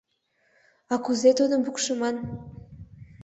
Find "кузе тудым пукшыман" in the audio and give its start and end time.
1.03-2.15